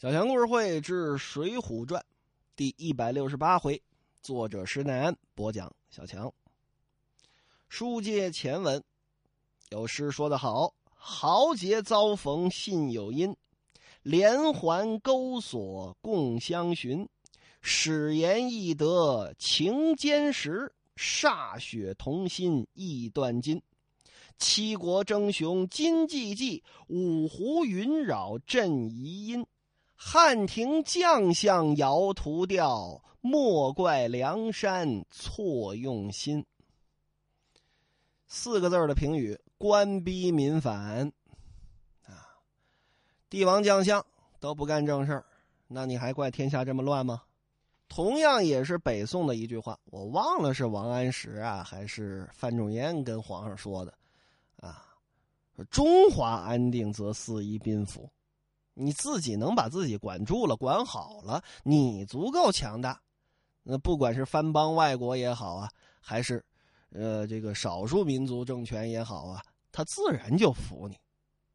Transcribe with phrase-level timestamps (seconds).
[0.00, 2.00] 小强故事会之《水浒传》
[2.56, 3.82] 第一百六十八回，
[4.22, 5.70] 作者施耐庵播讲。
[5.90, 6.32] 小强，
[7.68, 8.82] 书接前文，
[9.68, 13.36] 有诗说得好：“豪杰遭逢信有因，
[14.02, 17.06] 连环钩锁共相寻。
[17.60, 23.60] 史言易得情坚实，歃血同心意断金。
[24.38, 29.46] 七国争雄今既济，五湖云扰震疑音。”
[30.02, 36.44] 汉庭将相摇图调，莫怪梁山错用心。
[38.26, 41.06] 四个字的评语：官逼民反。
[42.06, 42.40] 啊，
[43.28, 44.04] 帝王将相
[44.40, 45.26] 都不干正事儿，
[45.68, 47.22] 那你还怪天下这么乱吗？
[47.86, 53.92] 同样也是北宋的一句话，我忘了是王安石啊，还是范仲淹跟皇上说的，
[54.56, 54.82] 啊，
[55.70, 58.10] 中华安定则四夷宾服。
[58.74, 63.00] 你自己能把自己管住了、管好了，你足够强大。
[63.62, 65.68] 那不管是藩邦外国也好啊，
[66.00, 66.42] 还是，
[66.90, 70.96] 呃，这个少数民族政权也好啊，他自然就服你。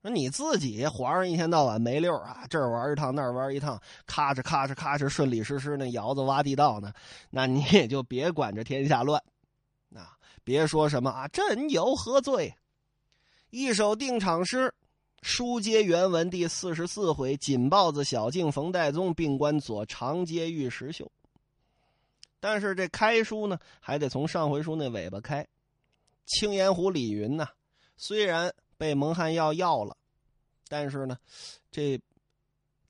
[0.02, 6.94] 那你自己皇上一天到晚没溜啊，这儿玩一趟那儿玩一趟，咔哧咔哧咔哧顺利实施那窑子挖地道呢，
[7.32, 9.20] 那你也就别管着天下乱。
[9.96, 12.54] 啊，别说什么啊，朕有何罪？
[13.50, 14.72] 一首定场诗。
[15.28, 21.12] 书接原文第四十四回，锦豹子小径冯代宗并关左长街遇石秀。
[22.40, 25.46] 但是这开书呢，还得从上回书那尾巴开。
[26.28, 27.48] 青岩湖李云呢，
[27.98, 29.98] 虽然被蒙汗药药了，
[30.68, 31.18] 但是呢，
[31.72, 32.00] 这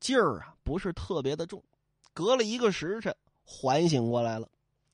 [0.01, 1.63] 劲儿啊不是特别的重。
[2.13, 4.49] 隔了一个时辰，缓醒过来了，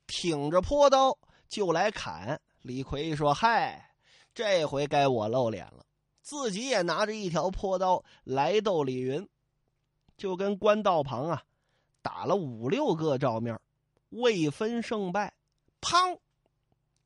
[0.05, 1.17] 挺着坡刀
[1.49, 2.39] 就来砍。
[2.61, 3.95] 李逵说：“嗨，
[4.31, 5.83] 这回该我露脸了。”
[6.21, 9.27] 自己也拿着一条破刀来斗李云，
[10.17, 11.43] 就跟官道旁啊
[12.01, 13.59] 打了五六个照面，
[14.09, 15.33] 未分胜败。
[15.81, 16.17] 砰！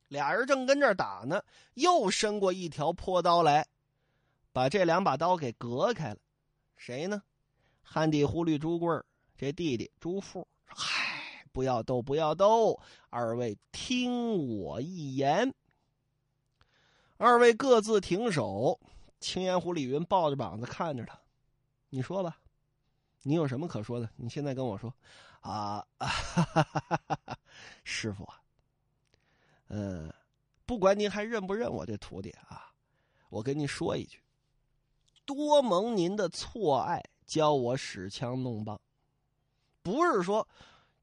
[0.08, 1.42] 俩人正跟这儿打呢，
[1.74, 3.66] 又伸过一条破刀来，
[4.52, 6.18] 把这两把刀给隔开了。
[6.76, 7.22] 谁呢？
[7.82, 9.00] 汉帝忽律朱贵
[9.36, 10.46] 这弟弟朱富。
[10.66, 12.78] 嗨，不要斗，不要斗，
[13.08, 15.52] 二位听我一言。
[17.16, 18.78] 二位各自停手。
[19.26, 21.18] 青岩湖李云抱着膀子看着他，
[21.88, 22.38] 你说吧，
[23.24, 24.08] 你有什么可说的？
[24.14, 24.94] 你现在跟我说，
[25.40, 25.84] 啊，
[27.82, 28.40] 师傅啊，
[29.66, 30.14] 嗯，
[30.64, 32.72] 不管您还认不认我这徒弟啊，
[33.28, 34.20] 我跟您说一句，
[35.24, 38.80] 多蒙您的错爱，教我使枪弄棒，
[39.82, 40.46] 不是说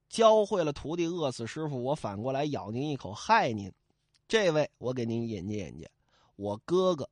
[0.08, 3.70] 教会了徒弟饿死师傅，我反过来咬您一口害您。
[4.30, 5.92] 这位，我给您引荐引荐，
[6.38, 7.10] 我哥哥。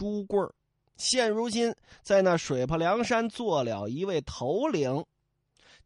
[0.00, 0.50] 朱贵儿，
[0.96, 5.04] 现如今在那水泊梁山做了一位头领，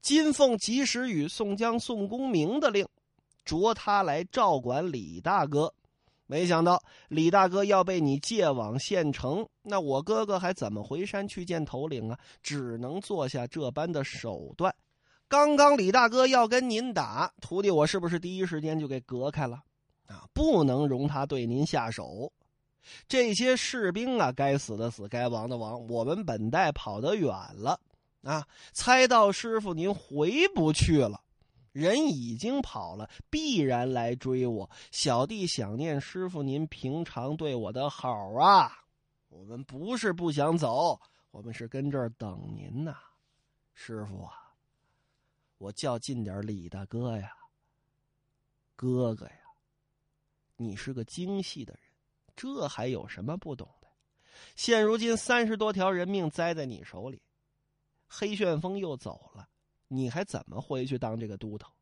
[0.00, 2.86] 金凤及时雨宋江、宋公明的令，
[3.44, 5.74] 着他来照管李大哥。
[6.26, 12.16] 没想到李大哥要被你借往县城，那我哥哥还怎么回山去见头领啊？
[12.40, 14.72] 只能做下这般的手段。
[15.26, 19.60] 刚刚李大哥要跟您打，徒弟我是不是第一时间就给隔开了？
[20.06, 22.32] 啊，不能容他对您下手。
[23.08, 25.86] 这些士兵啊，该死的死，该亡的亡。
[25.88, 27.80] 我们本待跑得远了，
[28.22, 31.20] 啊，猜到师傅您回不去了，
[31.72, 34.68] 人已经跑了，必然来追我。
[34.90, 38.70] 小弟想念师傅您平常对我的好啊，
[39.28, 42.96] 我们不是不想走，我们是跟这儿等您呐，
[43.74, 44.52] 师傅啊，
[45.58, 47.32] 我叫近点李大哥呀，
[48.76, 49.40] 哥哥呀，
[50.56, 51.83] 你是个精细的人。
[52.36, 53.88] 这还有什么不懂的？
[54.56, 57.22] 现如今三十多条人命栽在你手里，
[58.06, 59.48] 黑旋风又走了，
[59.88, 61.72] 你还怎么回去当这个都头？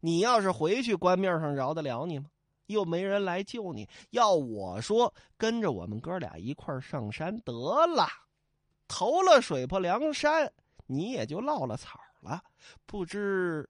[0.00, 2.30] 你要是回去，官面上饶得了你吗？
[2.66, 3.88] 又没人来救你。
[4.10, 7.52] 要我说，跟着我们哥俩一块上山得
[7.86, 8.08] 了，
[8.88, 10.52] 投了水泊梁山，
[10.86, 12.42] 你也就落了草了。
[12.86, 13.68] 不知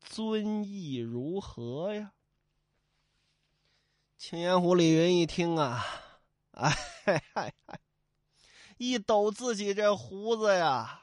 [0.00, 2.12] 尊意如何呀？
[4.26, 5.84] 青岩湖李云一听啊，
[6.52, 6.74] 哎
[7.04, 7.52] 嗨嗨，
[8.78, 11.02] 一抖自己这胡子呀，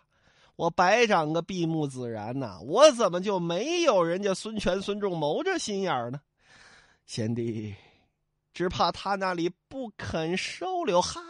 [0.55, 6.19] 我白长个闭目自然呐，我怎么就没有人家孙权、孙仲谋这心眼呢？
[7.05, 7.75] 贤弟，
[8.55, 10.99] 只怕他那里不肯收留。
[10.99, 11.21] 嗨，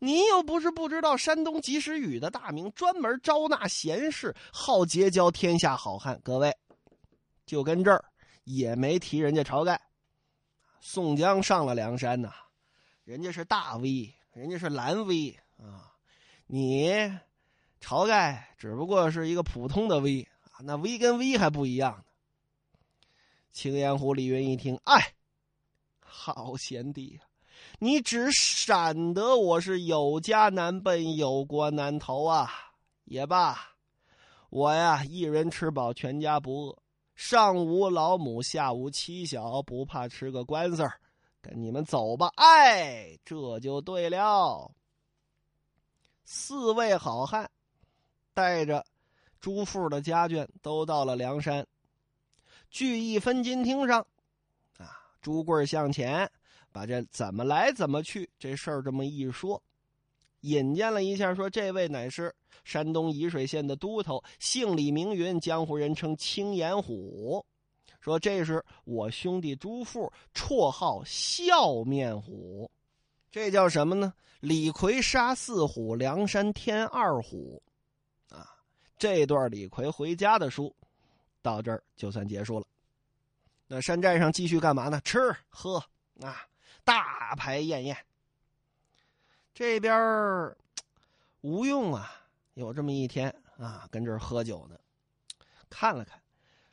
[0.00, 6.20] 你又不是不知道山东及时雨的大名，专门招纳贤士，好结交天下好汉。
[6.24, 6.52] 各位，
[7.46, 8.04] 就跟这儿
[8.42, 9.80] 也没提人家晁盖。
[10.84, 12.32] 宋江上了梁山呐，
[13.04, 15.94] 人家是大 V，人家是蓝 V 啊，
[16.48, 16.90] 你
[17.80, 22.04] 晁盖只不过是一个普通的 V 啊，那 V 跟 V 还不一样呢。
[23.52, 25.14] 青岩湖李云一听，哎，
[26.00, 27.20] 好贤弟，
[27.78, 32.50] 你只闪得我是有家难奔，有国难投啊！
[33.04, 33.56] 也罢，
[34.50, 36.81] 我呀一人吃饱，全家不饿，
[37.14, 40.92] 上无老母，下无妻小，不怕吃个官司儿。
[41.40, 44.70] 跟你们走吧，哎，这就对了。
[46.24, 47.50] 四位好汉
[48.32, 48.86] 带着
[49.40, 51.66] 朱富的家眷都到了梁山，
[52.70, 54.06] 聚义分金厅上。
[54.78, 56.30] 啊，朱贵向前
[56.70, 59.60] 把这怎么来怎么去这事儿这么一说，
[60.42, 67.44] 引荐了一下，说这位乃是山东沂水县的都头，姓李名云，江湖人称青眼虎。
[68.00, 72.70] 说这是我兄弟朱富，绰号笑面虎，
[73.30, 74.12] 这叫什么呢？
[74.40, 77.62] 李逵杀四虎，梁山添二虎，
[78.28, 78.56] 啊！
[78.98, 80.74] 这段李逵回家的书，
[81.42, 82.66] 到这儿就算结束了。
[83.68, 85.00] 那山寨上继续干嘛呢？
[85.04, 85.18] 吃
[85.48, 85.76] 喝
[86.20, 86.44] 啊，
[86.82, 87.96] 大排宴宴。
[89.54, 90.56] 这边
[91.42, 92.10] 吴用啊，
[92.54, 94.78] 有这么一天啊，跟这儿喝酒呢，
[95.68, 96.18] 看了看。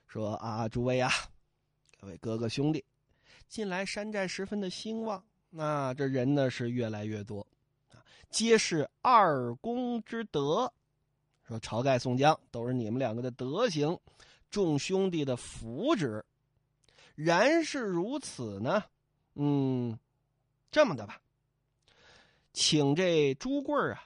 [0.08, 1.12] 说啊，诸位啊，
[2.00, 2.84] 各位哥哥兄弟，
[3.48, 7.46] 近来山寨十分的兴旺，那这人呢是越来越多，
[7.92, 10.72] 啊，皆是二公之德。
[11.44, 14.00] 说晁盖、宋江都是你们两个的德行，
[14.50, 16.24] 众兄弟的福祉。
[17.16, 18.84] 然是如此呢，
[19.36, 20.00] 嗯，
[20.72, 21.22] 这么的吧，
[22.54, 24.04] 请这朱贵啊，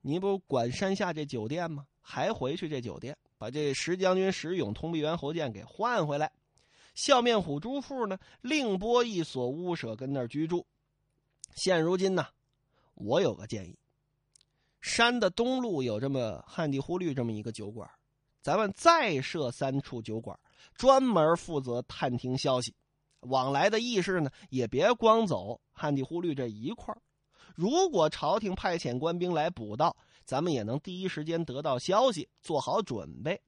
[0.00, 1.86] 你不管山下这酒店吗？
[2.00, 3.16] 还回去这酒店。
[3.38, 6.30] 把这石将军石勇、通臂猿侯健给换回来，
[6.94, 10.64] 笑面虎朱富呢，另拨一所屋舍跟那儿居住。
[11.56, 12.24] 现如今呢，
[12.94, 13.76] 我有个建议：
[14.80, 17.90] 山的东路有这么汉地忽律这么一个酒馆，
[18.40, 20.38] 咱们再设三处酒馆，
[20.76, 22.72] 专门负责探听消息，
[23.22, 26.96] 往来的义士呢也别光走汉地忽律这一块
[27.54, 33.40] 如果朝廷派遣官兵来捕盗，咱们也能第一时间得到消息，做好准备。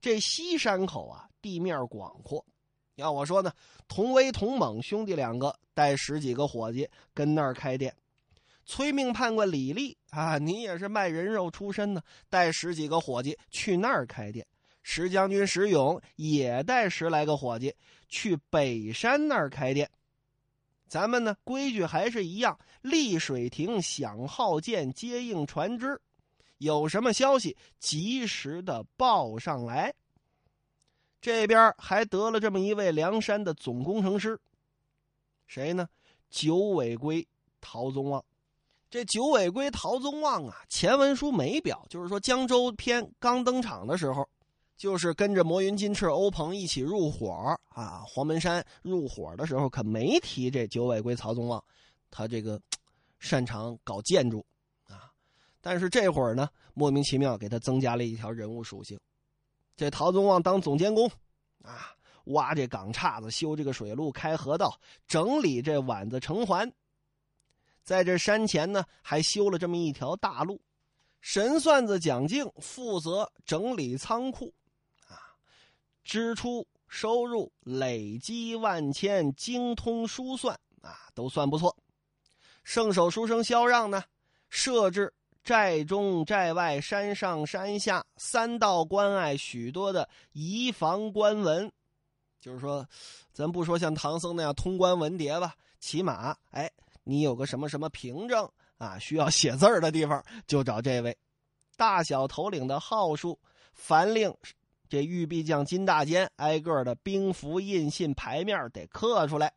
[0.00, 2.44] 这西山口啊，地面广阔。
[2.96, 3.52] 要我说呢，
[3.88, 7.94] 同威、同猛兄弟两个带十几个伙计跟那儿开店。
[8.64, 14.46] 催命判官李立啊，你也是卖人肉出身呢，带十几个伙计去那儿开店。
[14.82, 17.74] 石将军石勇也带十来个伙计
[18.08, 19.88] 去北山那儿开店。
[20.92, 25.98] 咱们呢，规矩还是一样，立水亭响号箭，接应船只，
[26.58, 29.94] 有什么消息及时的报上来。
[31.18, 34.38] 这边还得了这么一位梁山的总工程师，
[35.46, 35.88] 谁呢？
[36.28, 37.26] 九尾龟
[37.62, 38.22] 陶宗旺。
[38.90, 44.28] 这九尾龟陶宗旺啊，前文书没表，就是说江州篇刚登场的时候。
[44.82, 48.02] 就是跟着魔云金翅欧鹏一起入伙啊！
[48.04, 51.62] 黄门山入伙的时候可没提这九尾龟曹宗旺，
[52.10, 52.60] 他这个
[53.20, 54.44] 擅长搞建筑
[54.88, 55.08] 啊。
[55.60, 58.98] 但是这会儿呢，莫名其妙给他增加了一条人物属性。
[59.76, 61.08] 这陶宗旺当总监工
[61.62, 61.94] 啊，
[62.24, 64.76] 挖这港岔子，修这个水路，开河道，
[65.06, 66.68] 整理这碗子城环。
[67.84, 70.60] 在这山前呢，还修了这么一条大路。
[71.20, 74.52] 神算子蒋敬负责整理仓库。
[76.04, 81.76] 支出收入累积万千，精通书算啊，都算不错。
[82.64, 84.04] 圣手书生萧让呢，
[84.48, 91.70] 设置寨中寨外、山上山下三道关隘，许多的移防官文。
[92.40, 92.86] 就是说，
[93.32, 96.70] 咱不说像唐僧那样通关文牒吧，起码哎，
[97.04, 101.16] 你有个什么什么凭证啊，需要写字儿的地方，就找这位。
[101.76, 103.38] 大小头领的号数，
[103.72, 104.32] 凡令。
[104.92, 109.50] 这玉壁将金大坚挨个的兵符印信牌面得刻出来，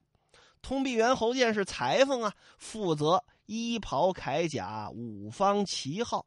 [0.61, 6.25] 通臂猿侯健是裁缝啊，负责衣袍铠甲五方旗号。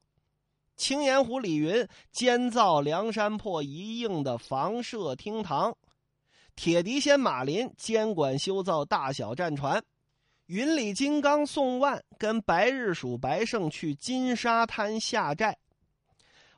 [0.77, 5.75] 青岩湖李云监造梁山泊一应的房舍厅堂，
[6.55, 9.83] 铁笛仙马林监管修造大小战船，
[10.49, 15.57] 云里金刚宋万跟白日鼠白胜去金沙滩下寨。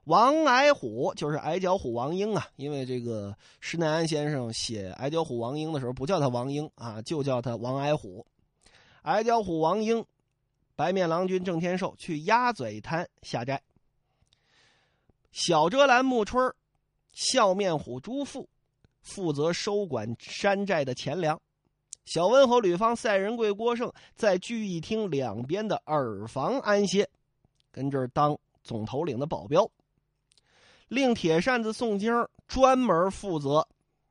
[0.04, 8.26] 王矮虎就是矮脚虎王英啊，因为这个施耐庵先生写矮脚虎王英的时候不叫他王英啊，就叫他王矮虎。
[9.02, 10.04] 矮脚虎王英，
[10.75, 13.61] 白面郎君郑天寿去鸭嘴滩下寨。
[15.33, 16.52] 小遮拦木春
[17.12, 18.49] 笑面虎朱富
[19.02, 21.40] 负责收管山寨的钱粮。
[22.04, 27.09] 小温侯吕方、赛仁贵郭盛在聚义厅两边的耳房安歇，
[27.71, 28.37] 跟这儿当。
[28.62, 29.69] 总头领的保镖，
[30.90, 32.12] 令铁扇子宋京
[32.49, 33.66] 专门负责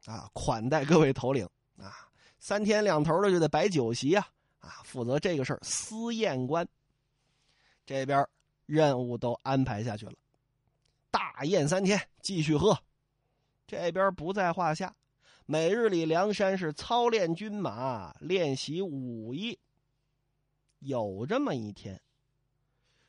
[0.06, 1.46] 啊款待各位头领
[1.78, 2.08] 啊，
[2.40, 4.26] 三天两头的就得摆酒席啊
[4.60, 6.66] 啊，负责这个事儿司宴官。
[7.86, 8.26] 这边
[8.66, 10.14] 任务都安排下去了，
[11.12, 12.78] 大宴三天，继续喝。
[13.68, 14.96] 这边不在话下，
[15.46, 19.60] 每日里梁山是操练军马，练习武艺。
[20.80, 22.02] 有这么一天，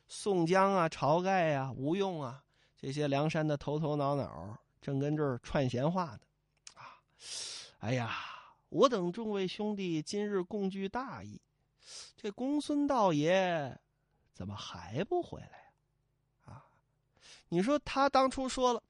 [0.09, 2.43] 宋江啊、晁盖啊、吴用啊
[2.81, 6.21] 这些梁山的头头脑脑正跟这儿串闲话呢。
[6.75, 6.97] 啊，
[7.81, 8.17] 哎呀，
[8.71, 11.39] 我等众位兄弟今日共聚大义，
[12.17, 13.79] 这公孙道爷
[14.33, 16.55] 怎么还不回来呀？
[16.55, 16.65] 啊，
[17.49, 18.83] 你说他当初说了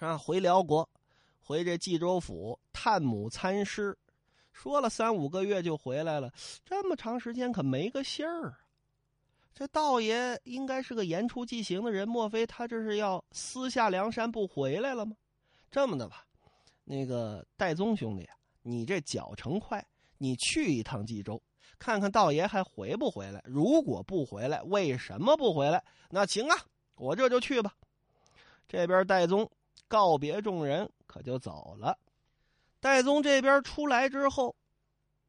[0.00, 0.86] 啊，回辽国，
[1.40, 3.96] 回这冀州府探母参师。
[4.52, 6.30] 说了三五个月就回来了，
[6.64, 8.58] 这么长时间可没个信儿啊！
[9.54, 15.16] 这道爷应该是个言出即行的人，莫非他这是要私下梁山不回来了吗？
[15.70, 16.24] 这么的吧，
[16.84, 18.28] 那个戴宗兄弟，
[18.62, 19.84] 你这脚程快，
[20.16, 21.42] 你去一趟冀州，
[21.78, 23.42] 看看道爷还回不回来。
[23.44, 25.84] 如果不回来，为什么不回来？
[26.08, 26.56] 那行啊，
[26.96, 27.74] 我这就去吧。
[28.68, 29.50] 这边戴宗
[29.88, 31.98] 告别众人，可就走了。
[32.80, 34.54] 戴宗这边出来之后，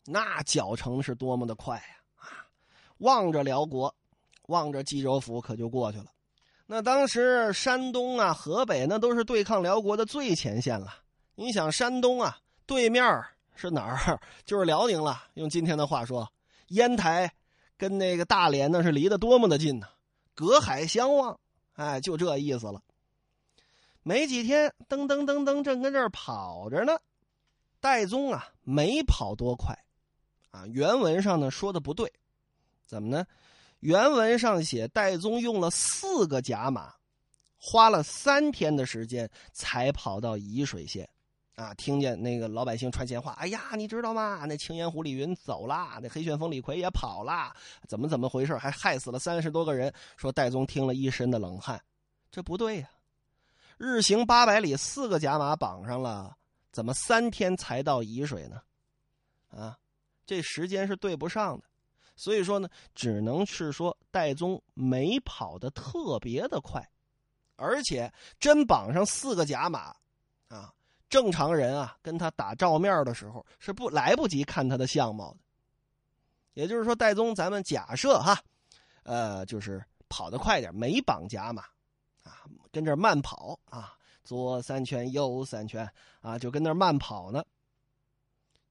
[0.06, 1.84] 那脚程是多么的快呀！
[2.16, 2.46] 啊，
[3.00, 3.94] 望着辽国，
[4.50, 6.06] 望着冀州府，可就过去了。
[6.66, 10.94] 那当时山东啊、河北那都是对抗辽国的最前线了。
[11.36, 13.04] 你想，山东啊，对面
[13.56, 14.20] 是哪儿？
[14.46, 15.24] 就是辽宁了。
[15.36, 16.32] 用今天的话说，
[16.68, 17.32] 烟台
[17.78, 19.88] 跟那个大连那是离得多么的近呢？
[20.36, 21.40] 隔海相望，
[21.74, 22.82] 哎，就这意思了。
[24.04, 26.94] 没几天，噔噔噔噔，正跟这儿跑着呢。
[27.80, 29.78] 戴宗啊，没跑多快，
[30.52, 32.12] 啊，原文上呢说的不对，
[32.86, 33.26] 怎么呢？
[33.80, 36.94] 原文上写戴宗用了四个甲马，
[37.58, 41.10] 花了三天的时间才跑到沂水县，
[41.56, 44.46] 啊，听见那个老百姓传闲话，哎呀，你知道吗？
[44.48, 47.54] 那青岩湖李云走了，那黑旋风李逵也跑了，
[47.88, 48.58] 怎么怎么回事？
[48.58, 49.94] 还害死了三十多个人。
[50.18, 51.82] 说戴宗听了一身的冷汗，
[52.32, 52.90] 这不对呀，
[53.78, 56.36] 日行八百里，四个甲马绑上了。
[56.72, 58.62] 怎么三天才到沂水呢？
[59.50, 59.78] 啊，
[60.26, 61.66] 这时间是对不上的，
[62.20, 66.86] 所以说呢，只能是说戴宗没跑得特别的快，
[67.56, 68.12] 而且
[68.42, 69.96] 真绑上四个甲马，
[70.50, 70.74] 啊，
[71.10, 75.38] 正常人啊跟他打照面的时候是不来不及看他的相貌的。
[76.56, 78.38] 也就是说，戴宗咱们假设哈，
[79.04, 81.62] 呃，就是跑得快点，没绑甲马，
[82.24, 83.96] 啊，跟这慢跑啊。
[84.26, 87.44] 左三圈，右三圈，啊，就跟那慢跑呢。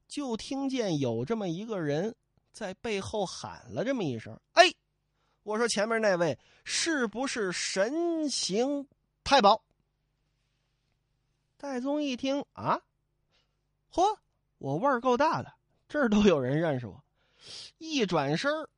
[0.07, 2.14] 就听见有这么一个人
[2.59, 4.65] 在背后喊了这么一声：“哎，
[5.45, 8.88] 我说前面那位是不是神行
[9.23, 9.62] 太保？”
[11.57, 12.81] 戴宗一听啊，
[13.93, 14.19] 嚯，
[14.59, 15.55] 我腕儿够大的，
[15.88, 17.00] 这儿都有人认识我。
[17.79, 18.69] 一转身儿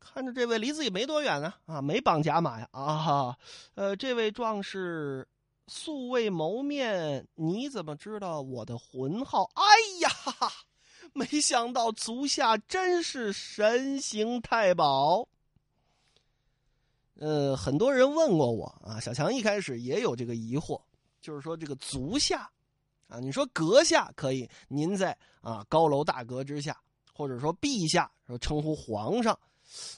[0.00, 3.38] 看着这位离自己没多远呢，啊，没绑甲马呀，啊，
[3.76, 5.28] 呃，这位壮士。
[5.68, 9.48] 素未谋面，你怎么知道我的魂号？
[9.54, 9.64] 哎
[10.00, 10.10] 呀，
[11.12, 15.28] 没想到足下真是神行太保。
[17.16, 20.80] 呃，很多人问过我啊，小强一开始也有这个疑惑，
[21.20, 22.50] 就是说这个足下
[23.06, 26.76] 啊，你说阁下可以，您在啊高楼大阁之下，
[27.14, 29.38] 或者说陛下说称呼皇上，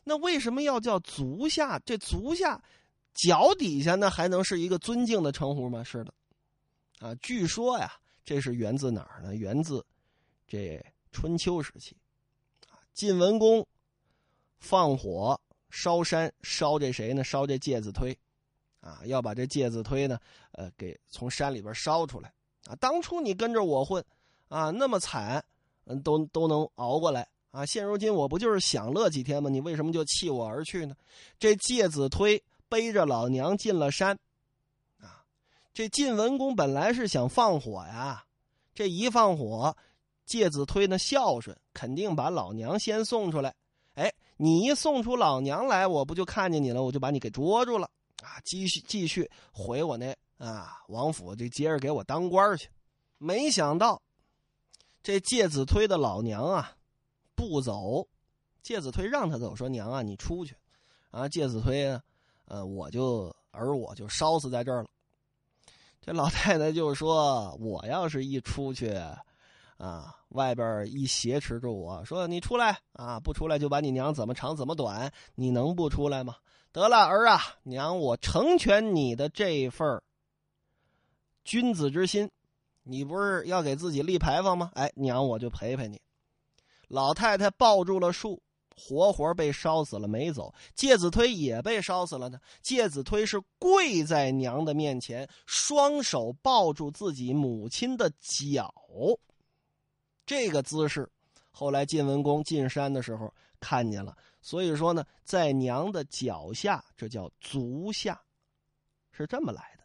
[0.03, 1.79] 那为什么要叫足下？
[1.81, 2.63] 这足下？
[3.15, 5.85] 脚底下呢，还能是一个尊敬的称呼吗？
[5.85, 6.13] 是的，
[6.99, 7.93] 啊，据说呀，
[8.25, 9.35] 这是源自哪儿呢？
[9.35, 9.87] 源自
[10.49, 11.97] 这春秋时期，
[12.69, 13.67] 啊，晋文公
[14.59, 15.41] 放火
[15.71, 17.25] 烧山，烧这谁呢？
[17.25, 18.15] 烧这介子推，
[18.81, 20.19] 啊，要把这介子推呢，
[20.51, 22.31] 呃，给从山里边烧出来。
[22.67, 24.05] 啊，当初你跟着我混，
[24.49, 25.43] 啊，那么惨，
[25.85, 29.49] 嗯，都都能熬过来，啊，现如今我不就是享乐几天吗？
[29.49, 30.95] 你为什么就弃我而去呢？
[31.39, 32.43] 这介子推。
[32.67, 34.19] 背着老娘进了山，
[34.99, 35.23] 啊，
[35.73, 38.25] 这晋文公本来是想放火呀，
[38.75, 39.77] 这一放火，
[40.25, 43.55] 介子推那孝顺，肯定把老娘先送出来。
[43.95, 46.83] 哎，你一送出老娘来，我不就看见你了？
[46.83, 47.89] 我就把你给捉住了，
[48.23, 52.69] 啊，继续继续回我那啊王府，这接着给我当官去。
[53.19, 54.01] 没想到，
[55.03, 56.77] 这介子推的老娘啊
[57.35, 58.07] 不走，
[58.63, 60.57] 介子推让他走，说娘啊，你出去，
[61.11, 62.03] 啊，介子推啊。
[62.47, 64.89] 呃，我就而我就烧死在这儿了。
[66.03, 68.95] 这老太太就说：“我要是一出去，
[69.77, 76.37] 啊，外边一挟持住我说：“你出来啊，不出来就把你娘怎么长怎么短，你能不出来吗？”
[76.73, 80.03] 得了，儿啊，娘我成全你的这份
[81.45, 82.31] 君子之心，
[82.83, 84.71] 你不是要给自己立牌坊吗？
[84.75, 86.01] 哎，娘我就陪陪你。
[86.89, 88.43] 老太太抱住了树，
[88.77, 90.53] 活活被烧死了没走。
[90.75, 92.41] 介子推也被烧死了呢。
[92.61, 98.73] 介子推是跪在娘的面前，双手抱住自己母亲的脚，
[100.27, 101.09] 这个姿势，
[101.51, 104.17] 后来晋文公进山的时候看见了。
[104.41, 108.21] 所以说呢，在娘的脚下，这叫足下，
[109.11, 109.85] 是这么来的。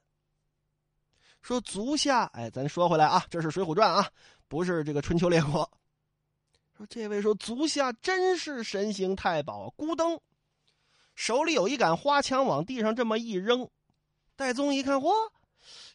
[1.41, 4.09] 说足下，哎，咱说回来啊，这是《水浒传》啊，
[4.49, 5.69] 不是这个春秋列国。
[6.77, 10.19] 说这位说足下真是神行太保，咕噔，
[11.15, 13.69] 手里有一杆花枪，往地上这么一扔。
[14.35, 15.11] 戴宗一看，嚯，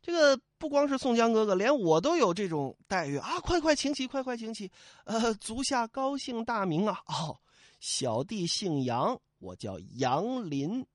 [0.01, 3.41] 这个不光是宋江哥哥，连我都有这种待遇啊！
[3.41, 4.71] 快快请起，快快请起。
[5.05, 7.37] 呃，足下高兴大名啊，哦。
[7.81, 10.87] 小弟姓杨，我叫杨林，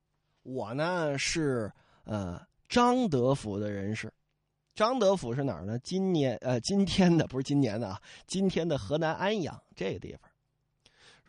[0.41, 1.71] 我呢是
[2.03, 4.11] 呃张德府的人士。
[4.73, 5.77] 张德府是哪儿呢？
[5.79, 10.28] 今年呃今天的不是今年的啊，今天的河南安阳这个地方。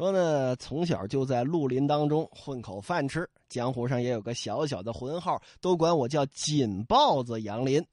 [0.01, 7.87] 说呢，从小就在绿林当中混口饭吃，江湖上也有个小小的浑号，都管我叫锦豹子杨林。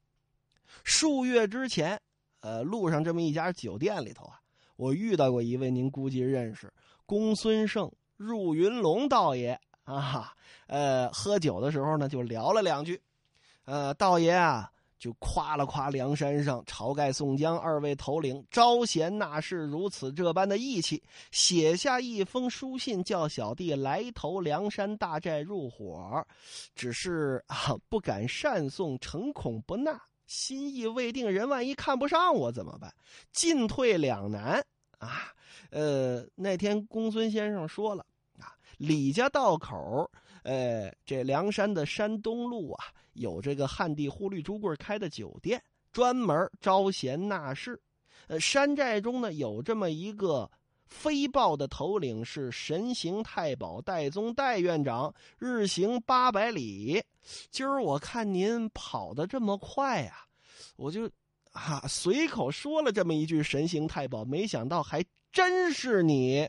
[0.84, 2.00] 数月之前，
[2.40, 4.40] 呃，路上这么一家酒店里头啊，
[4.76, 6.72] 我遇到过一位，您估计认识。
[7.04, 10.32] 公孙胜、入云龙道爷啊，
[10.66, 12.98] 呃，喝酒的时候呢，就聊了两句，
[13.66, 26.26] 呃，道爷啊，就夸了夸梁山上晁盖、宋江二位头领招贤纳士如此这般的义气，写下一封书信，叫小弟来投梁山大寨入伙，
[26.74, 32.92] 只是啊，不敢擅送，诚恐不纳，心意未定，人万一看不上我怎么办？
[33.32, 34.64] 进退两难
[34.98, 35.32] 啊。
[35.70, 38.04] 呃，那天公孙先生说了
[38.38, 40.10] 啊，李家道口，
[40.42, 42.86] 呃，这梁山的山东路啊，
[43.18, 47.80] 有这个汉地忽律朱贵开的酒店，专门招贤纳士。
[48.26, 50.50] 呃，山寨中呢有这么一个
[50.86, 57.02] 飞豹的头领是神行太保戴宗戴院长，日行八百里。
[57.50, 60.24] 今儿我看您跑得这么快呀，
[60.76, 61.10] 我就
[61.52, 65.04] 啊随口说了这么一句神行太保，没想到还。
[65.30, 66.48] 真是你！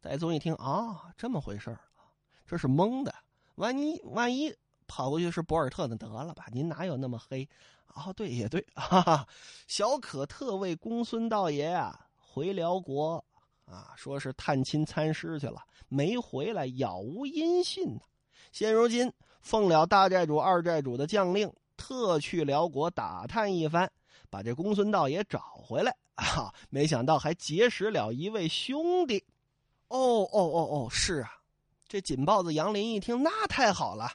[0.00, 1.78] 戴宗一听啊，这么回事
[2.46, 3.14] 这是蒙的。
[3.56, 4.52] 万一万一
[4.94, 6.44] 跑过去是博尔特，的得了吧？
[6.52, 7.48] 您哪有那么黑？
[7.94, 9.26] 哦，对，也对， 哈哈。
[9.66, 13.24] 小可特为公孙道爷啊回辽国
[13.64, 18.02] 啊，说是探亲参师去了，没回来，杳无音信呢。
[18.52, 23.90] 现如今奉了大寨主、二寨主的将令，特去辽国打探一番，
[24.28, 25.96] 把这公孙道爷找回来。
[26.16, 26.52] 啊！
[26.68, 29.24] 没想到还结识了一位兄弟，
[29.88, 31.32] 哦哦哦哦，是啊！
[31.88, 34.10] 这锦豹子杨林一听，那太好了，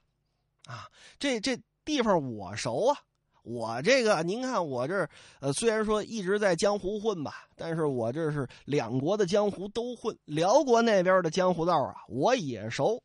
[0.67, 2.99] 啊，这这地方我熟啊！
[3.43, 5.07] 我这个，您看我这
[5.39, 13.01] 呃，虽然说一直在江湖混吧，但是我这是两国的江湖都混，辽国那边的江湖道啊，我也熟，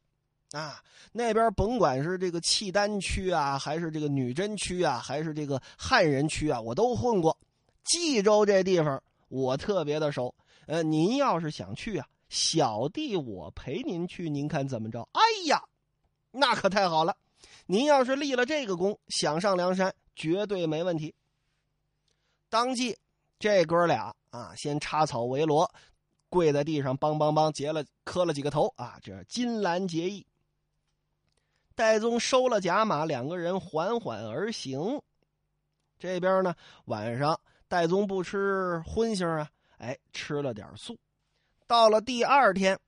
[0.51, 7.39] 啊，那边甭管是这个契丹区啊，还是这个女真区啊，还是这个汉人区啊，我都混过。
[7.85, 10.35] 冀州这地方我特别的熟，
[10.67, 15.09] 呃，您要是想去啊，小弟我陪您去，您看怎么着？
[15.13, 15.63] 哎呀，
[16.33, 17.17] 那可太好了！
[17.67, 21.15] 您要是立了这个功，想上梁山绝对没问题。
[22.49, 22.97] 当即，
[23.39, 25.73] 这哥俩啊，先插草为罗，
[26.29, 30.27] 跪在地上，梆梆梆结了磕了几个头啊，这金兰结义。
[31.75, 35.01] 戴宗收了甲马，两个人缓缓而行。
[35.99, 37.39] 这边呢，晚上。
[37.69, 40.95] 戴宗不吃荤腥啊，哎，吃了点素。
[41.67, 42.79] 到了第二天，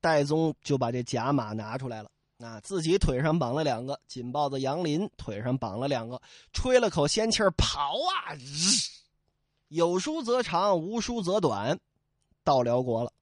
[0.00, 2.10] 戴宗就把这甲马拿出来了，
[2.42, 6.20] 啊，自己腿上绑了两个，锦豹子杨林腿上绑了两个，
[6.52, 8.34] 吹了口仙气跑啊！
[9.68, 11.78] 有书则长，无书则短，
[12.44, 13.12] 到辽国了，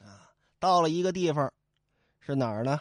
[0.00, 0.30] 啊，
[0.60, 1.52] 到了一个地方，
[2.20, 2.80] 是哪儿呢？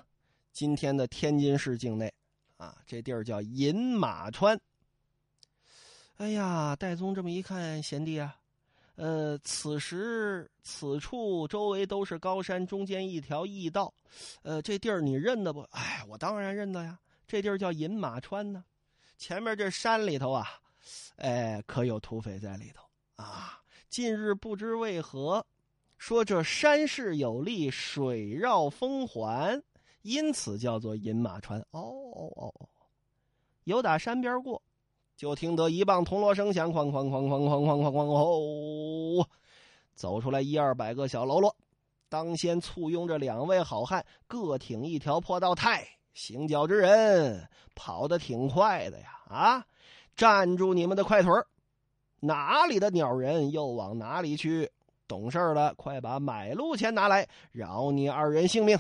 [0.52, 2.14] 今天的天津市境内，
[2.58, 4.60] 啊，这地儿叫饮马川。
[6.18, 8.36] 哎呀，戴宗这么一看，贤弟啊，
[8.96, 13.94] 呃，此时此处周围都是高山，中间一条驿道，
[14.44, 15.62] 呃，这地儿你认得不？
[15.72, 18.64] 哎，我当然认得呀，这地儿叫饮马川呢。
[19.18, 20.48] 前面这山里头啊，
[21.18, 22.84] 哎，可有土匪在里头
[23.16, 23.60] 啊。
[23.90, 25.46] 近日不知为何，
[26.00, 29.62] 说这山势有力，水绕风环，
[30.02, 31.60] 因此叫做饮马川。
[31.70, 32.70] 哦哦哦哦，
[33.66, 34.63] 有打山边过。
[35.16, 39.28] 就听得一棒铜锣声响，哐哐哐哐哐哐哐哐吼，
[39.96, 41.56] 走出来一二百个小喽啰，
[42.10, 49.08] 当先簇拥着两位好汉，各挺一条破道太，行脚之人跑得挺快的呀！
[49.30, 49.66] 啊，
[50.16, 51.32] 站住你们的快腿
[52.20, 54.72] 哪里的鸟人又往哪里去？
[55.08, 58.80] 懂事的，快把买路钱拿来，饶你二人性命。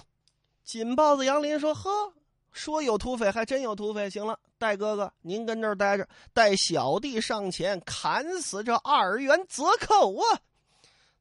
[0.63, 2.13] 锦豹子杨林说：“呵。”
[2.53, 4.09] 说有土匪，还真有土匪。
[4.09, 10.39] 行了，戴哥哥，您跟这儿待着，带小弟上前砍死这二元贼寇啊！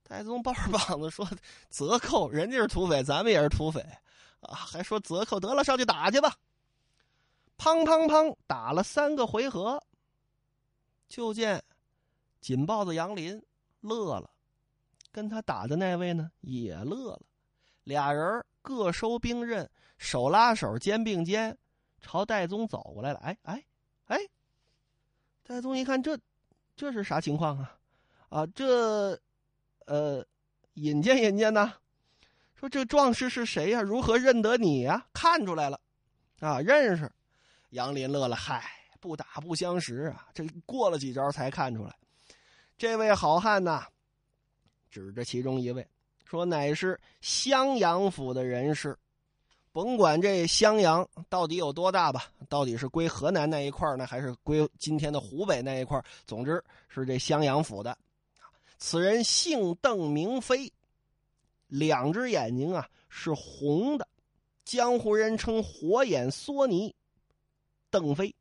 [0.04, 1.26] 戴宗抱着膀子说
[1.70, 3.80] ：“贼寇，人家是土匪，咱们也是土匪
[4.40, 4.54] 啊！
[4.54, 6.36] 还说贼寇，得了，上去打去吧！”
[7.56, 9.82] 砰砰砰，打了三个回合，
[11.08, 11.62] 就见
[12.40, 13.42] 锦豹子杨林
[13.80, 14.28] 乐了，
[15.10, 17.22] 跟他打的那位呢也乐了，
[17.84, 19.68] 俩人各收兵刃。
[19.98, 21.56] 手拉手，肩并肩，
[22.00, 23.18] 朝戴宗走过来了。
[23.20, 23.64] 哎哎
[24.06, 24.18] 哎！
[25.44, 26.18] 戴宗一看，这
[26.74, 27.78] 这是啥情况啊？
[28.30, 29.20] 啊，这
[29.86, 30.26] 呃，
[30.74, 31.74] 引荐引荐呢？
[32.56, 33.80] 说这壮士是谁呀？
[33.80, 35.06] 如何认得你呀？
[35.12, 35.80] 看出来了，
[36.40, 37.12] 啊，认识。
[37.70, 38.68] 杨林乐了，嗨，
[39.00, 40.28] 不打不相识啊！
[40.34, 41.96] 这过了几招才看出来，
[42.76, 43.86] 这位好汉呐，
[44.90, 45.86] 指着其中一位
[46.32, 48.96] 说：“乃是襄阳府的人士。”
[49.70, 57.98] 甭管这襄阳到底有多大吧，到底是归河南那一块呢，还是归今天的湖北那一块总之是这襄阳府的。
[58.78, 60.72] 此人姓邓，名飞，
[61.68, 64.08] 两只眼睛啊是红的，
[64.64, 66.90] 江湖人称火眼狻猊。
[67.90, 68.34] 邓飞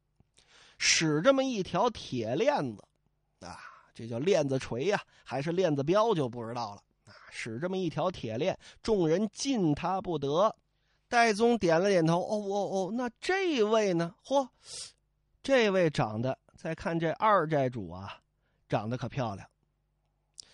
[0.77, 2.81] 使这么一条铁链子
[3.41, 3.59] 啊，
[3.93, 6.81] 这叫链子锤呀，还是链子镖就不知道了。
[7.31, 10.55] 使这么一条铁链，众人近他不得。
[11.07, 14.13] 戴宗点了点头，哦哦哦，那这位呢？
[14.23, 14.47] 嚯，
[15.43, 18.17] 这位长得，再看这二寨主啊，
[18.69, 19.45] 长得可漂亮。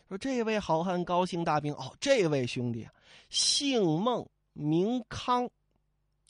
[0.08, 2.88] 说这位好汉高兴大病，哦，这位兄弟
[3.30, 5.48] 姓孟名康，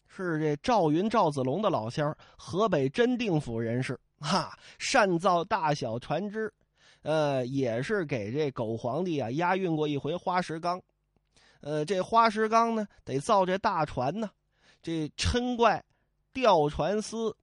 [0.08, 6.54] 是这赵云赵子龙的老乡，河北真定府人士，哈，善造大小船只，
[7.08, 10.82] 呃，也是给这狗皇帝啊押运过一回花石纲。
[11.62, 14.30] 呃，这花石纲呢，得造这大船呢。
[14.84, 15.82] 这嗔怪
[16.34, 17.34] 调船司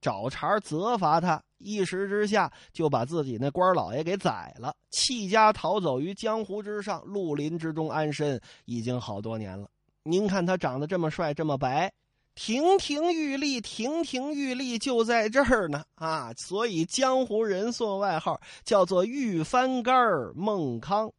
[0.00, 9.70] 找茬责罚他，一时之下就把自己那官老爷给宰了，弃家逃走于江湖之上，绿林之中安身，已经好多年了。
[10.02, 11.92] 您看他长得这么帅，这么白，
[12.36, 16.32] 亭亭玉立，亭亭玉立就在这儿呢啊！
[16.36, 19.96] 所以江湖人送外号叫做“玉翻杆
[20.36, 21.12] 孟康”。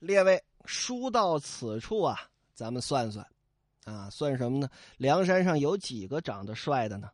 [0.00, 0.42] 列位。
[0.68, 2.18] 书到此处啊，
[2.52, 3.24] 咱们算算，
[3.84, 4.68] 啊，算什么呢？
[4.96, 7.08] 梁山上有几个长得帅的呢？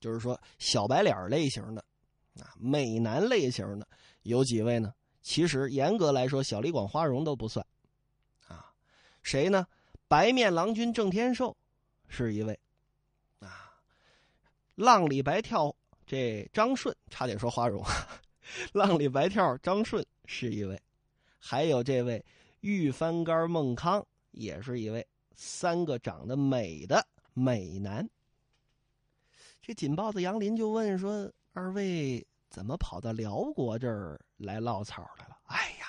[0.00, 1.82] 就是说小白脸类型的，
[2.38, 3.88] 啊，美男类型的
[4.24, 4.92] 有几位呢？
[5.22, 7.64] 其实严格来说，小李广、花荣都不算，
[8.48, 8.70] 啊，
[9.22, 9.66] 谁呢？
[10.06, 11.56] 白面郎君郑天寿
[12.06, 12.60] 是一位，
[14.74, 15.74] 浪里白跳
[16.06, 17.82] 这张顺差点说花荣，
[18.72, 20.80] 浪里白跳张顺是一位，
[21.38, 22.24] 还有这位。
[22.60, 28.08] 玉翻杆孟康也是一位三个长得美的美男。
[29.60, 35.86] 这锦豹子杨林就问说：“二位怎么跑到辽国这儿来落草来了？”哎呀，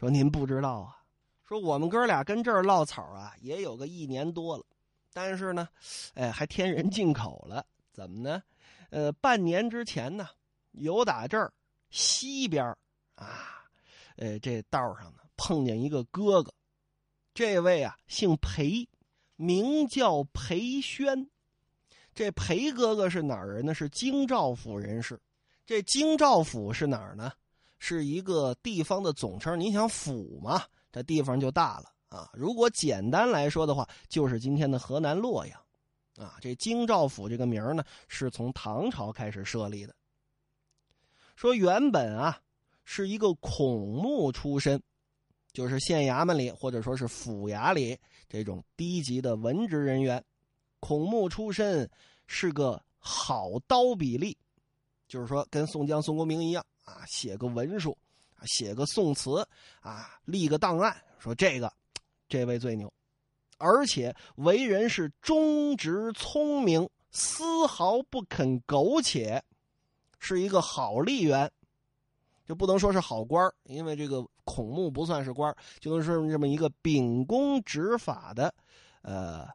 [0.00, 1.02] 说您不知道啊，
[1.46, 4.64] 说我们哥俩跟这儿唠草啊，也有个一年多了，
[5.12, 5.68] 但是呢，
[6.14, 7.64] 哎，还添人进口了。
[7.92, 8.42] 怎么呢？
[8.90, 10.28] 呃，半年之前呢，
[10.72, 11.52] 有打这儿
[11.90, 12.64] 西边
[13.14, 13.64] 啊，
[14.16, 15.18] 呃，这道上呢。
[15.36, 16.54] 碰见一个哥哥，
[17.34, 18.88] 这位啊姓裴，
[19.36, 21.28] 名叫裴宣。
[22.14, 23.74] 这裴哥哥是哪儿人呢？
[23.74, 25.20] 是京兆府人士。
[25.66, 27.32] 这京兆府是哪儿呢？
[27.78, 29.58] 是一个地方的总称。
[29.58, 32.30] 你想府嘛，这地方就大了啊。
[32.34, 35.58] 如果简单来说的话，就是今天的河南洛阳
[36.16, 36.36] 啊。
[36.40, 39.94] 这京兆府这个名呢，是从唐朝开始设立的。
[41.36, 42.40] 说原本啊
[42.84, 44.82] 是一个孔目出身。
[45.52, 47.94] 就是县衙门里，或者说是府衙里
[48.26, 50.24] 这种低级的文职人员，
[50.80, 51.86] 孔目出身，
[52.26, 54.34] 是个好刀笔吏，
[55.06, 57.94] 就是说跟宋江、宋公明一样啊，写个文书，
[58.46, 59.46] 写个宋词，
[59.82, 61.70] 啊，立个档案，说这个，
[62.32, 62.90] 这位最牛，
[63.58, 69.44] 而且为人是忠直聪明，丝毫不肯苟且，
[70.18, 71.52] 是一个好吏员。
[72.46, 78.54] 就不能说是好官因为这个孔目不算是官就能是这么一个秉公执法的，
[79.02, 79.46] 呃，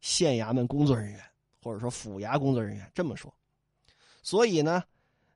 [0.00, 1.22] 县衙门工作人员，
[1.62, 2.90] 或者说府衙工作人员。
[2.94, 3.30] 这么说，
[4.22, 4.82] 所以呢，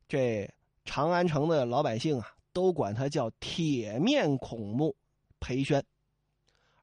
[0.09, 0.51] 这
[0.87, 4.97] 长安城的老百姓啊，都管他叫铁面孔目
[5.38, 5.85] 裴宣。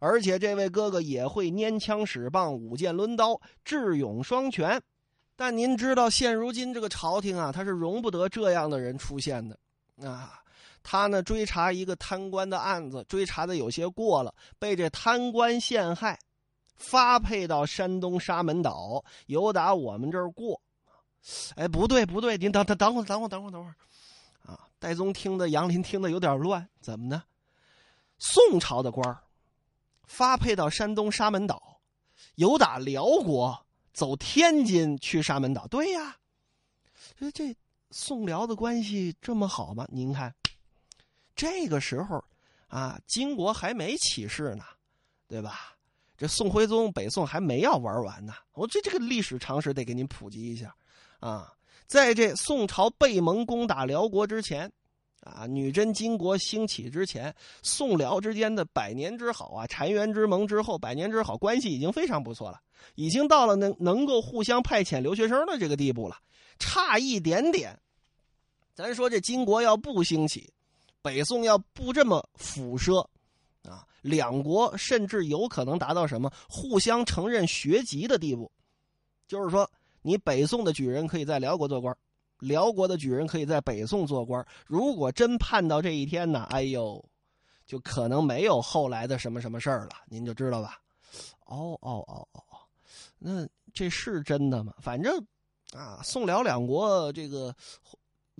[0.04, 4.82] 而且这位哥哥也会拈枪使棒、舞剑抡刀、智勇双全。
[5.34, 9.58] 但您知道，现如今这个朝廷啊，他是容不得这样的人出现的
[10.06, 10.42] 啊。
[10.84, 16.20] 他呢追查一个贪官的案子，追查的有些过了，被这贪官陷害，
[16.76, 20.60] 发配到山东沙门岛，由打我们这儿过。
[21.56, 23.76] 哎，不对不对，您等等等会儿等会儿等会儿等会儿，
[24.52, 24.68] 啊！
[24.80, 27.24] 戴宗听的杨林听的有点乱，怎么呢？
[28.18, 29.18] 宋朝的官
[30.04, 31.82] 发配到山东沙门岛，
[32.36, 36.18] 由打辽国走天津去沙门岛，对呀。
[37.18, 37.56] 这这
[37.92, 39.86] 宋辽的关系这么好吗？
[39.90, 40.34] 您看。
[41.36, 42.24] 这个时候，
[42.68, 44.64] 啊，金国还没起事呢，
[45.28, 45.76] 对吧？
[46.16, 48.34] 这宋徽宗北宋还没要玩完呢。
[48.54, 50.74] 我这这个历史常识得给您普及一下，
[51.20, 51.52] 啊，
[51.88, 54.72] 在这宋朝背蒙攻打辽国之前，
[55.24, 62.62] 啊，女真金国兴起之前，宋辽之间的百年之好啊，澶渊之盟之后，百年之好关系已经非常不错了，
[62.96, 66.18] 已经到了能能够互相派遣留学生的这个地步了，
[66.60, 67.80] 差一点点。
[68.76, 70.52] 咱说这金国要不兴起。
[71.02, 73.00] 北宋要不这么辐射，
[73.64, 78.50] 啊，两国甚至有可能达到什么互相承认学籍的地步，
[79.28, 79.70] 就是说，
[80.02, 81.94] 你北宋的举人可以在辽国做官，
[82.44, 84.46] 辽国的举人可以在北宋做官。
[84.68, 87.04] 如果真盼到这一天呢，哎呦，
[87.66, 90.80] 就可能没有后来的什么什么事儿了，您就知道吧？
[91.46, 92.58] 哦哦哦哦哦，
[93.18, 94.74] 那这是真的吗？
[94.80, 95.26] 反正，
[95.74, 97.56] 啊，宋辽两国这个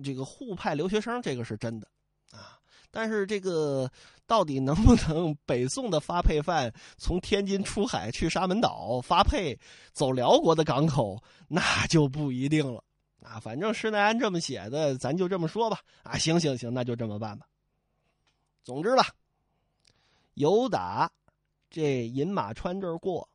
[0.02, 1.88] 这个互派留学生，这个是真的。
[2.30, 2.58] 啊，
[2.90, 3.90] 但是这个
[4.26, 9.58] 到底能不能北宋的发配犯从天津出海去沙门岛发配
[9.92, 12.83] 走辽国的港口，那就不一定了。
[13.24, 15.80] 啊，反正施耐庵这么写的，咱就这么说吧。
[16.02, 17.48] 啊，行行行，那就这么办吧。
[18.62, 19.08] 总之吧，
[20.34, 21.10] 由打
[21.70, 23.28] 这饮马川这儿过，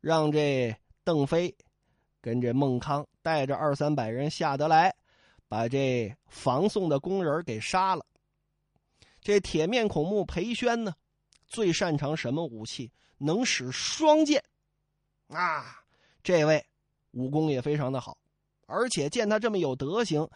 [0.00, 1.56] 让这邓飞
[2.20, 4.94] 跟这孟康带着二三百人下得来。
[5.48, 8.04] 把这防宋的工人给杀了。
[9.20, 10.92] 这铁面孔目裴宣呢，
[11.46, 12.90] 最擅长什么武器？
[13.18, 14.42] 能使双剑，
[15.28, 15.84] 啊，
[16.24, 16.66] 这位
[17.12, 18.18] 武功也非常的好。
[18.66, 20.28] 而且见他这么有德行，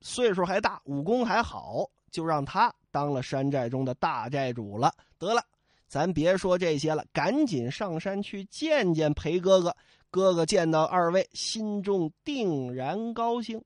[0.00, 4.92] 岁数还大，武功还好，就让他当了山寨中的大寨主了。
[5.18, 5.42] 得了，
[5.86, 9.76] 咱别说这些了，赶紧上山去见见裴哥哥。
[10.10, 13.62] 哥哥见到二位，心中定然高兴。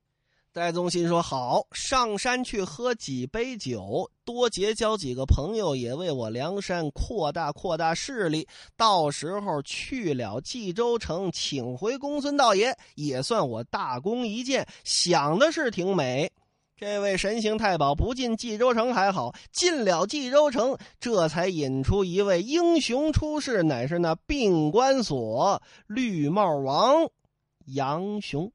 [0.53, 8.47] 戴宗心说：“好，上山去喝几杯酒，多结交几个朋友，也为我梁山扩大扩大势力。
[8.77, 14.67] 到时候去了冀州城，请回公孙道爷，也算我大功一件。
[14.83, 16.31] 想的是挺美。
[16.77, 27.09] 这位神行太保不进冀州城还好，进了冀州城，这才引出一位英雄出世，乃是那病关索绿帽王
[27.65, 28.51] 杨雄。”